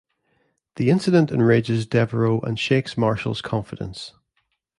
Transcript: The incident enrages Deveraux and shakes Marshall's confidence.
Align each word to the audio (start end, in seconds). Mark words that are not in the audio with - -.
The 0.77 0.89
incident 0.89 1.29
enrages 1.29 1.85
Deveraux 1.85 2.39
and 2.41 2.57
shakes 2.57 2.97
Marshall's 2.97 3.43
confidence. 3.43 4.15